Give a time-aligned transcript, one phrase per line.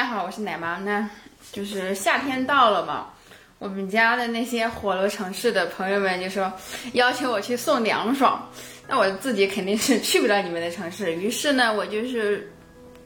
[0.00, 0.78] 大家好，我是奶妈。
[0.78, 1.06] 那
[1.52, 3.08] 就是夏天到了嘛，
[3.58, 6.50] 我们家的那些火炉城市的朋友们就说
[6.94, 8.48] 邀请我去送凉爽，
[8.88, 11.12] 那我自己肯定是去不了你们的城市。
[11.12, 12.50] 于是呢，我就是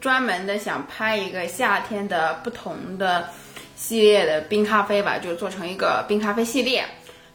[0.01, 3.29] 专门的想拍一个夏天的不同的
[3.75, 6.85] 系列的冰咖啡吧，就做成一个冰咖啡系列，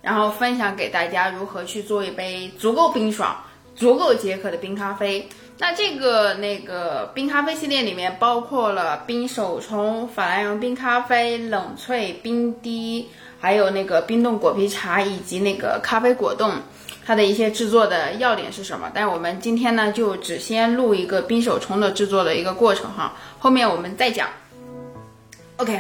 [0.02, 3.38] 然后分享给大家如何去做一杯足够冰爽、
[3.76, 5.28] 足够解渴的冰咖啡。
[5.62, 13.10] 那这个那个冰咖啡系列里面包括了冰手冲、法兰绒冰咖啡、冷萃冰滴，
[13.42, 16.50] 还有那个冰冻果皮茶以及那个咖啡果冻，
[17.06, 18.90] 它的一些制作的要点是什么？
[18.94, 24.30] 但是我们今天呢，就只先录一个冰手冲的制作的一个过程哈，后面我们再讲。
[25.58, 25.78] OK，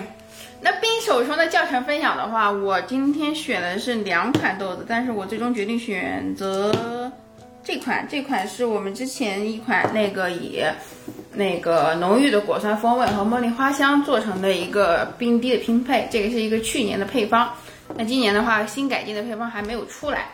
[0.59, 7.09] 那冰手冲的教程分享的话，我今天选的是两款豆子，但是我最终决定选择。
[7.71, 10.59] 这款这款是我们之前一款那个以
[11.33, 17.53] 那个浓郁的果酸风味和茉莉花香做成的一个冰滴的拼配，这个是一个去年的配方。
[17.95, 20.29] 那今年的话，新改进的配方还没有出来。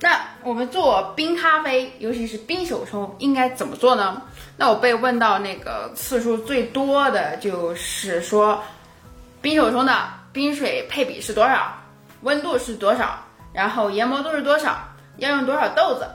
[0.00, 4.22] 那我们做冰咖啡，尤其是冰手冲，应该怎么做呢？
[4.56, 8.62] 那我被问到那个次数最多的就是说，
[9.42, 9.94] 冰手冲的
[10.32, 11.70] 冰水配比是多少，
[12.22, 14.78] 温度是多少，然后研磨度是多少，
[15.18, 16.06] 要用多少豆子。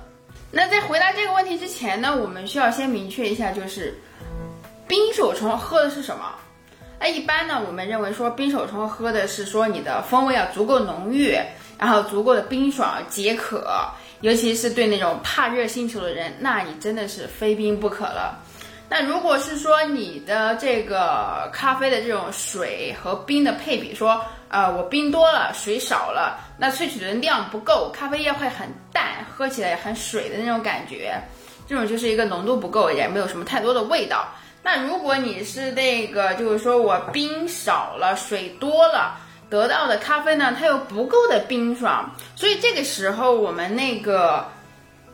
[0.49, 3.93] 那在回答这个问题之前呢，我们需要先明确一下，就是
[4.87, 6.33] 冰手冲喝的是什么？
[6.99, 11.37] 那一般呢，我们认为说冰手冲喝的是说你的风味要足够浓郁，
[11.77, 13.87] 然后足够的冰爽解渴，
[14.21, 18.39] 尤其是对那种怕热星球的人，那你真的是非冰不可了。
[18.89, 31.15] 那如果是说你的这个咖啡的这种水和冰的配比，说呃我冰多了，水少了，那萃取的量不够，咖啡液会很淡，喝起来很水的那种感觉，
[31.67, 34.27] 这种就是一个浓度不够，也没有什么太多的味道。
[34.63, 39.17] 那如果你是那个就是说我冰少了，水多了，
[39.49, 44.45] 得到的咖啡呢，它又不够的冰爽，所以这个时候我们那个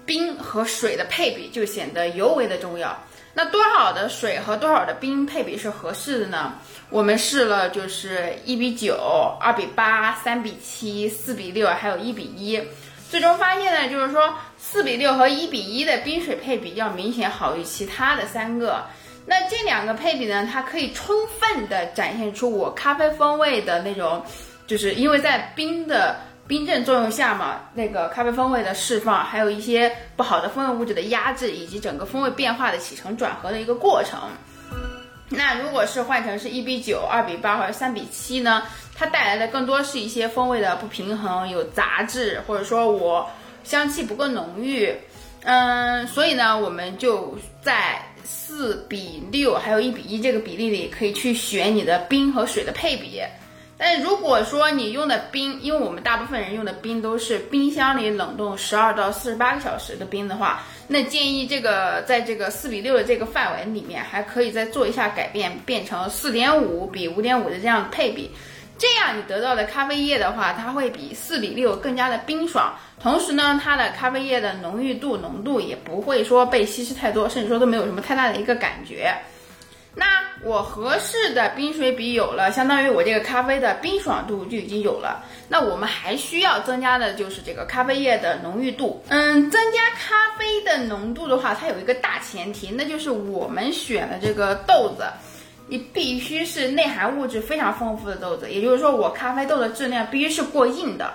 [0.05, 2.97] 冰和水的配比就显得尤为的重要。
[3.35, 6.53] 那多少的水和多少的冰配比是合适的呢？
[6.89, 8.95] 我们试了，就是一比九、
[9.39, 12.61] 二比八、三比七、四比六，还有一比一。
[13.09, 18.83] 最终发现呢，就是说四比六和一比一的冰水配比要明显好于其他的三个。
[19.25, 24.23] 那这两个配比呢，它可以充分的展现出我咖啡风味的那种，
[24.67, 26.17] 就是因为在冰的。
[26.47, 34.19] 冰镇作用下嘛，那个咖啡风味的释放，还有一些不好的风味物质的压制，以及整个风味变化的起承转合的一个过程。
[35.29, 38.63] 那如果是换成是一比九、二比八或者三比七呢？
[38.95, 43.27] 它带来的更多是一些风味的不平衡，有杂质，或者说我
[43.63, 44.93] 香气不够浓郁。
[45.43, 53.19] 嗯，所以呢，我们就在四比六还有一比一这个比例里，可以去选你的冰和水的配比。
[53.77, 68.29] 但如果说你用的冰，因为我们大部分人用的冰都是冰箱里冷冻十二到四十八个小时的冰的话，那建议这个在这个四比六的这个范围里面，还可以再做一下改变，变成四点五比五点五的这样配比，
[68.77, 79.13] 这样你得到的咖啡液的话，它会比四比六更加的冰爽，同时呢，它的咖啡液的浓郁度、浓度也不会说被稀释太多，甚至说都没有什么太大的一个感觉。
[80.45, 85.23] 我合适的冰水比有了，相当于我这个咖啡的冰爽度就已经有了。
[85.47, 89.01] 那我们还需要增加的就是这个咖啡液的浓郁度。
[89.07, 95.05] 嗯，增加咖啡的浓度的话，它有一个大前提，那就是我们选的这个豆子，
[95.67, 98.51] 你必须是内含物质非常丰富的豆子。
[98.51, 101.13] 也就是说，我咖啡豆的质量必须是过硬的，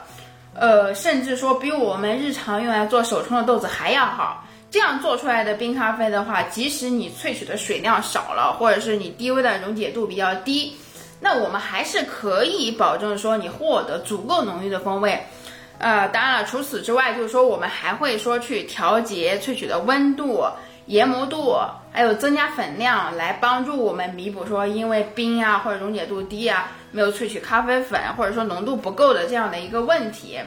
[0.54, 4.44] 呃，甚至说比我们日常用来做手冲的豆子还要好。
[4.70, 10.76] 这样做出来的冰咖啡的话，即使你萃取的水量少了，或者是你低温的溶解度比较低，
[11.20, 15.18] 那我们还是可以保证说你获得足够浓郁的风味。
[15.78, 20.44] 呃，当然了，除此之外，就是说我们还会说去调节萃取的温度、
[20.86, 21.56] 研磨度，
[21.92, 30.38] 还有增加粉量，来帮助我们弥补说因为冰啊或者溶解度低啊没有萃取咖啡粉，或者说浓度不够的这样的一个问题。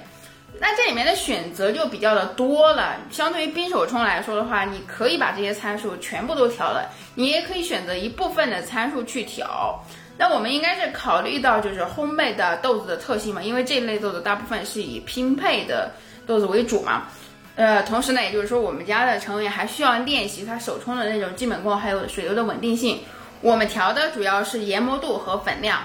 [0.59, 9.83] 那这里面的选择就比较的多了，相对于冰手冲来说的话，你可以把这些参数全部都调了，你也可以选择一部分的参数去调。
[10.17, 15.91] 那我们应该是考虑到就是烘焙的豆子的特性嘛，因为这类豆子大部分是以拼配的
[16.27, 17.07] 豆子为主嘛。
[17.55, 22.99] 呃，同时呢，也就是说我们家的成员还需要练习它手冲的那种基本功，还有水流的稳定性。
[23.41, 25.81] 我们调的主要是研磨度和粉量。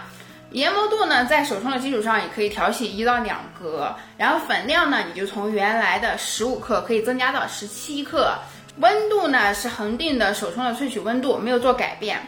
[0.53, 8.33] 研磨度呢，在手冲的基础上也可以调细一到两格，然后粉量呢，你就从原来的十五克可以增加到十七克。
[8.79, 12.19] 温度呢是恒定的手冲的萃取温度，没有做改变。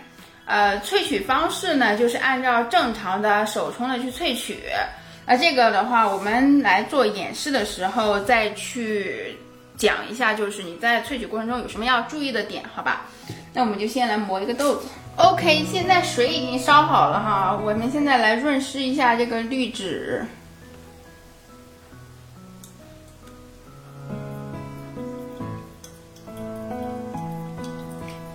[0.46, 4.64] 呃，萃取方式呢，就是按照正常的手冲的去萃取。
[5.26, 9.36] 那这个的话，我们来做演示的时候再去
[9.76, 13.02] 讲一下，就是你在萃取过程中有什么要注意的点，好吧？
[13.52, 14.88] 那我们就先来磨一个豆子。
[15.18, 20.24] OK，现在水已经烧好了哈，我们现在来润湿一下这个滤纸。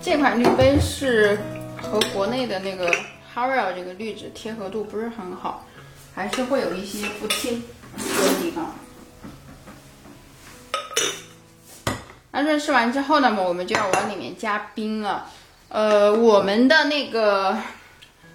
[0.01, 1.39] 这款滤杯是
[1.81, 2.93] 和国内的那个
[3.33, 5.65] Harel 这个滤纸贴合度不是很好，
[6.13, 7.53] 还是会有一些不贴
[7.97, 8.75] 合的地方。
[12.31, 15.29] 那润湿完之后呢，我们就要往里面加冰了。
[15.73, 17.57] 呃，我们的那个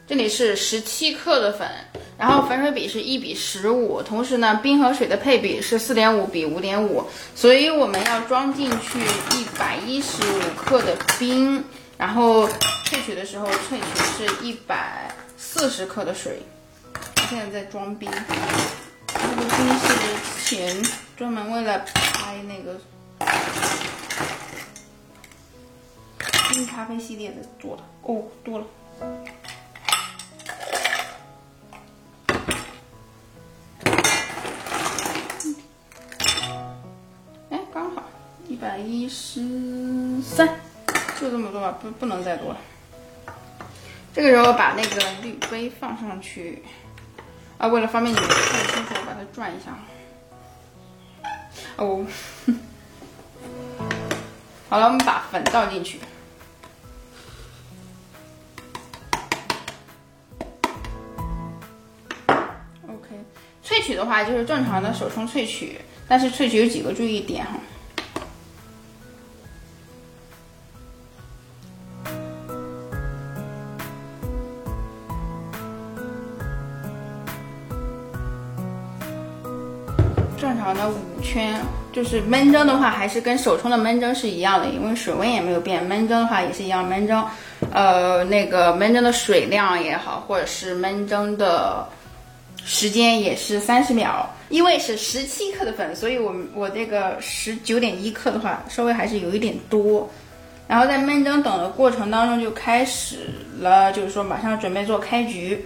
[0.08, 1.70] 这里是十七克的粉，
[2.18, 7.04] 然后粉水比是一比十五，同时呢，冰和水的配比是四点五比五点五，
[7.36, 11.62] 所以我们要装进去一百一十五克的冰，
[11.96, 12.48] 然后
[12.84, 16.42] 萃取的时候萃取是一百四十克的水。
[17.30, 20.82] 现在在装冰，这个冰是之前
[21.16, 21.78] 专门为了
[22.14, 22.76] 拍那个。
[26.58, 28.66] 冰咖啡系列的做的哦，多了。
[37.48, 38.02] 哎，刚好
[38.48, 40.48] 一百一十三，
[41.20, 42.56] 就这么多吧，不不能再多了。
[44.12, 46.64] 这个时候把那个滤杯放上去，
[47.56, 49.78] 啊，为了方便你们看清楚，我把它转一下。
[51.76, 52.04] 哦，
[54.68, 56.00] 好了，我们把粉倒进去。
[63.88, 67.52] 取的话就是正常的手冲萃取，但是萃取有几个注意点哈。
[80.36, 81.58] 正常的五圈，
[81.90, 85.82] 就是焖蒸的话，还是跟手冲的焖蒸是一样的，因为水温也没有变。
[85.88, 87.24] 焖蒸的话也是一样，焖蒸，
[87.72, 91.88] 呃，那个焖蒸的水量也好，或者是焖蒸的。
[92.68, 100.06] 时间也是三十秒，因为是十七克的粉，所以我我这个十九点一克的话，稍微还是有一点多。
[100.68, 103.20] 然后在焖蒸等的过程当中就开始
[103.58, 105.64] 了，就是说马上准备做开局。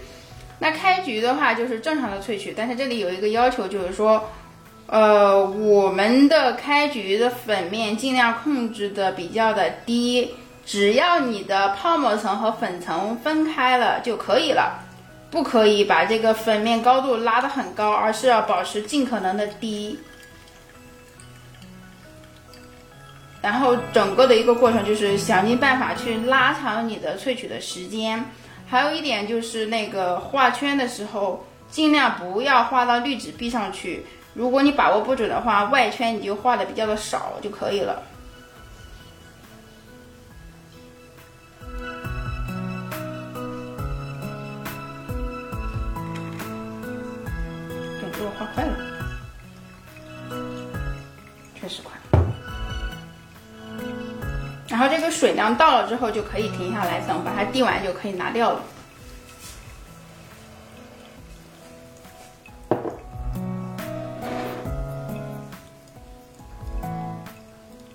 [0.61, 4.25] 那开局的话就是正常的萃取，但是这里有一个要求，就是说，
[4.87, 10.33] 呃，我们的开局的粉面尽量控制的比较的低，
[10.65, 14.82] 只要你的泡沫层和粉层分开了就可以了。
[15.33, 19.99] 不可以把这个粉面高度拉得很高，而是要保持尽可能的低。
[23.41, 28.23] 然后整个的一个过程就是想尽办法去拉长你的萃取的时间。
[28.69, 34.05] 还有一点就是那个画圈的时候，尽量不要画到滤纸壁上去。
[34.35, 38.03] 如果你把握不准的话，外圈你就画的比较的少就可以了。
[48.23, 48.77] 给我画快了，
[51.61, 51.93] 确实快。
[54.69, 58.63] 然后这个水量到了之后就可以停下来，等把它滴完就可以拿掉了。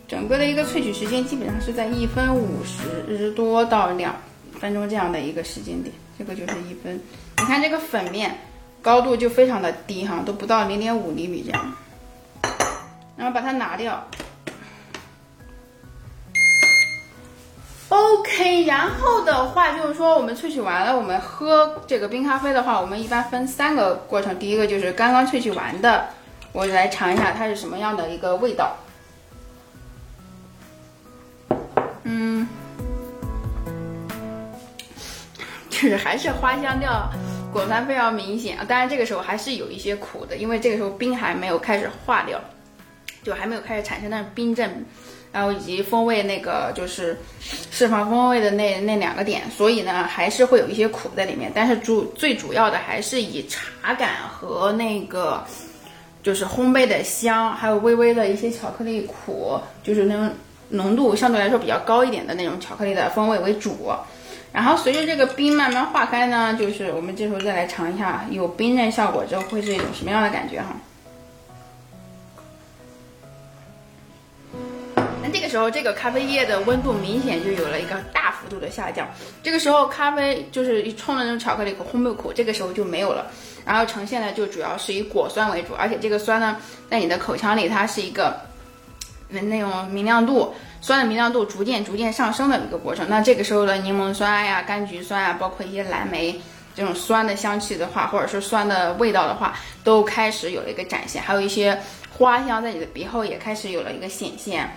[0.10, 4.14] 整个的一个萃取时间基本上是在一分五十多到两
[4.60, 7.00] 分钟这样的一个时间点，这个就是一分。
[7.38, 8.38] 你看这个粉面。
[8.88, 11.74] 高度就非常的低哈，都不到零点五厘米这样，
[13.18, 14.02] 然后把它拿掉。
[17.90, 24.40] OK，然后的话就是说，我们萃取完了，我们喝这个冰咖啡的话，我们一般分三个过程。
[24.40, 26.08] 第一个就是刚刚萃取完的，
[26.54, 28.78] 我来尝一下它是什么样的一个味道。
[32.04, 32.48] 嗯，
[35.70, 37.12] 就是还是花香调。
[37.58, 42.40] 果酸非常明显啊，当然这个时候还是有一些苦的，因为这个时候冰还没有开始化掉，
[43.24, 44.86] 就还没有开始产生那种冰镇，
[45.32, 51.52] 然后以及风味那个就是释放风味的那那两个点，所以呢还是会有一些苦在里面。
[51.56, 55.44] 但是主最主要的还是以茶感和那个
[56.22, 60.32] 就是烘焙的香，还有微微的一些巧克力苦，就是那种
[60.70, 63.90] 浓度相对来说比较高一点的那种巧克力的风味为主。
[64.58, 70.76] 然后随着这个冰慢慢化开呢，就是我们这时候再来尝一下有冰镇效果之后会是一种什么样的感觉哈。
[75.22, 79.08] 那这个时候这个咖啡液的温度明显就有了一个大幅度的下降。
[79.44, 83.28] 这个时候咖啡就是一冲的那种巧克力烘焙苦，这个时候就没有了。
[83.64, 86.58] 然后呈现的就主要是以果酸为主，而且这个酸呢，
[86.90, 88.36] 在你的口腔里它是一个
[89.30, 93.08] 那那种明亮度，酸的明亮度逐渐逐渐上升的一个过程。
[93.10, 96.40] 那这个时候的柠檬酸呀、柑橘酸啊，包括一些蓝莓
[96.76, 101.22] 这种酸的香气的话，或者是酸的味道的话，都开始有了一个展现。
[101.22, 101.78] 还有一些
[102.18, 104.76] 花香在你的鼻后也开始有了一个显现。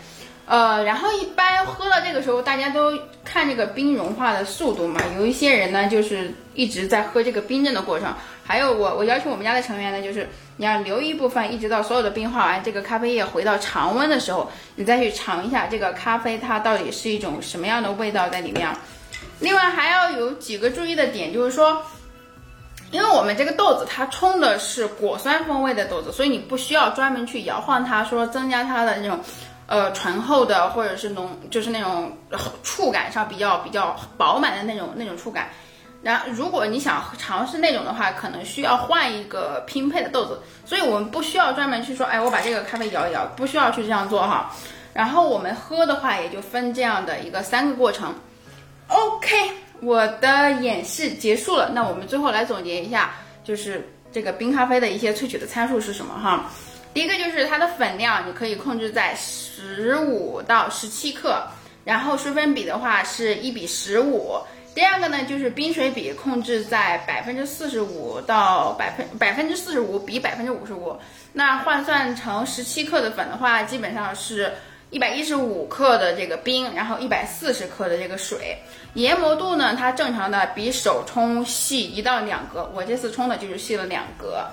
[0.50, 2.92] 呃，然后一般喝到这个时候，大家都
[3.24, 5.00] 看这个冰融化的速度嘛。
[5.16, 8.12] 有一些人呢，就是一直在喝这个冰镇的过程。
[8.42, 18.68] 还有我，我要求我们家的成员呢，就是你要留一部分，一直到所有的冰化完，这个咖啡液回到常温的时候，你再去尝一下这个咖啡它到底是一种什么样的味道在里面。
[19.38, 21.80] 另外还要有几个注意的点，就是说，
[22.90, 29.20] 因为我们这个豆子它冲的是果酸风味的豆子，所以你不需要专门去摇晃它，说增加它的那种。
[29.70, 32.10] 呃，醇厚的或者是浓，就是那种
[32.64, 35.48] 触感上比较比较饱满的那种那种触感。
[36.02, 40.40] 然后，如果你想尝试那种的话，可能需要换一个拼配的豆子。
[40.66, 44.50] 所以我们不需要专门去说，哎，我把这个咖啡摇一摇，不需要去这样做哈。
[44.92, 48.12] 然后我们喝的话，也就分这样的一个三个过程。
[48.88, 51.70] OK，我的演示结束了。
[51.72, 53.12] 那我们最后来总结一下，
[53.44, 56.46] 就是这个冰咖啡的一些萃取的参数是什么哈？
[56.92, 61.40] 第一个就是它的粉量，你可以控制在十五到十七克，
[61.84, 64.38] 然后水粉比的话是一比十五。
[64.74, 70.96] 第二个呢，就是冰水比控制在百分之四十五到百分百分之四十五比百分之五十五。
[71.32, 74.52] 那换算成十七克的粉的话，基本上是
[74.90, 78.56] 一百一十五克的这个冰，然后一百四十克的这个水。
[78.94, 84.44] 研磨度呢，它正常的比手冲细一到两格，我这次冲的就是细了两格。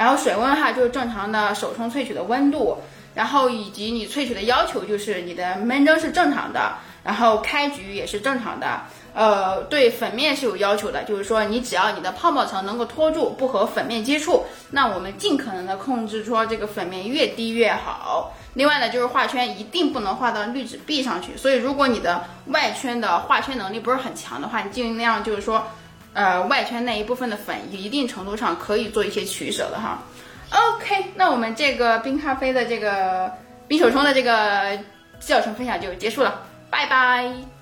[0.00, 2.78] 然后水温哈就是正常的手冲萃取的温度，
[3.14, 6.72] 然后以及你萃取的要求就是你的闷蒸是正常的，
[7.04, 8.80] 然后开局也是正常的。
[9.12, 18.32] 呃，对粉面是有要求的，就是说你只要你的泡沫层能够托住，不和粉面接触，那我们尽可能的控制说这个粉面越低越好。
[18.54, 25.62] 另外呢，就是画圈一定不能画到滤纸壁上去，所以如果你的外圈的画圈能力不是很强的话，你尽量就是说。
[26.12, 30.02] 呃，外圈那一部分的粉，一定程度上可以做一些取舍的哈。
[30.50, 33.32] OK，那我们这个冰咖啡的这个
[33.68, 34.78] 冰手冲的这个
[35.20, 37.59] 教程分享就结束了，拜拜。